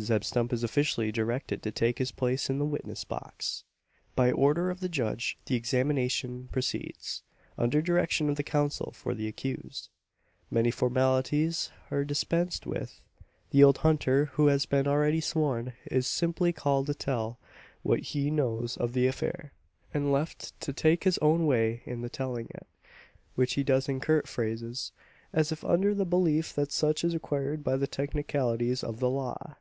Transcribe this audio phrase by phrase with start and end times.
[0.00, 3.62] Zeb Stump is officially directed to take his place in the "witness box."
[4.16, 7.22] By order of the judge, the examination proceeds
[7.56, 9.90] under direction of the counsel for the accused.
[10.50, 13.02] Many formalities are dispensed with.
[13.50, 17.38] The old hunter, who has been already sworn, is simply called to tell
[17.84, 19.52] what he knows of the affair;
[19.94, 22.66] and left to take his own way in the telling it;
[23.36, 24.90] which he does in curt phrases
[25.32, 29.54] as if under the belief that such is required by the technicalities of the law!